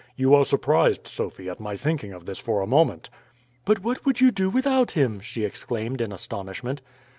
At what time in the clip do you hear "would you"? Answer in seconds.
4.03-4.31